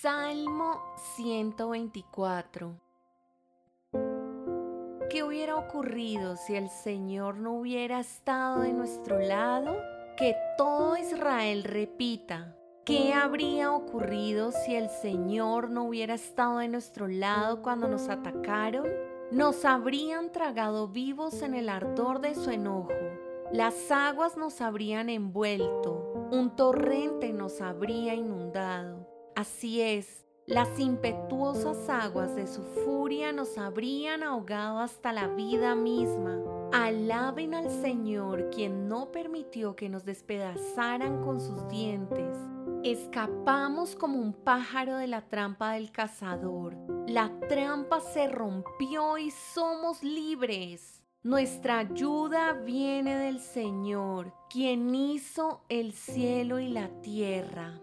Salmo 0.00 0.80
124 1.16 2.80
¿Qué 5.10 5.24
hubiera 5.24 5.56
ocurrido 5.56 6.36
si 6.36 6.54
el 6.54 6.68
Señor 6.68 7.34
no 7.38 7.54
hubiera 7.54 7.98
estado 7.98 8.60
de 8.60 8.72
nuestro 8.72 9.18
lado? 9.18 9.76
Que 10.16 10.36
todo 10.56 10.96
Israel 10.96 11.64
repita. 11.64 12.56
¿Qué 12.84 13.12
habría 13.12 13.72
ocurrido 13.72 14.52
si 14.52 14.76
el 14.76 14.88
Señor 14.88 15.68
no 15.68 15.86
hubiera 15.86 16.14
estado 16.14 16.58
de 16.58 16.68
nuestro 16.68 17.08
lado 17.08 17.60
cuando 17.60 17.88
nos 17.88 18.08
atacaron? 18.08 18.86
Nos 19.32 19.64
habrían 19.64 20.30
tragado 20.30 20.86
vivos 20.86 21.42
en 21.42 21.54
el 21.54 21.68
ardor 21.68 22.20
de 22.20 22.36
su 22.36 22.50
enojo. 22.50 22.92
Las 23.52 23.90
aguas 23.90 24.36
nos 24.36 24.60
habrían 24.60 25.08
envuelto. 25.08 26.28
Un 26.30 26.54
torrente 26.54 27.32
nos 27.32 27.60
habría 27.60 28.14
inundado. 28.14 29.17
Así 29.38 29.80
es, 29.80 30.26
las 30.48 30.80
impetuosas 30.80 31.88
aguas 31.88 32.34
de 32.34 32.48
su 32.48 32.64
furia 32.64 33.32
nos 33.32 33.56
habrían 33.56 34.24
ahogado 34.24 34.80
hasta 34.80 35.12
la 35.12 35.28
vida 35.28 35.76
misma. 35.76 36.40
Alaben 36.72 37.54
al 37.54 37.70
Señor, 37.70 38.50
quien 38.50 38.88
no 38.88 39.12
permitió 39.12 39.76
que 39.76 39.88
nos 39.88 40.04
despedazaran 40.04 41.22
con 41.22 41.40
sus 41.40 41.68
dientes. 41.68 42.36
Escapamos 42.82 43.94
como 43.94 44.18
un 44.18 44.32
pájaro 44.32 44.96
de 44.96 45.06
la 45.06 45.28
trampa 45.28 45.74
del 45.74 45.92
cazador. 45.92 46.76
La 47.06 47.30
trampa 47.48 48.00
se 48.00 48.26
rompió 48.26 49.18
y 49.18 49.30
somos 49.30 50.02
libres. 50.02 51.00
Nuestra 51.22 51.78
ayuda 51.78 52.54
viene 52.54 53.16
del 53.16 53.38
Señor, 53.38 54.34
quien 54.50 54.92
hizo 54.96 55.62
el 55.68 55.92
cielo 55.92 56.58
y 56.58 56.70
la 56.70 56.88
tierra. 57.02 57.80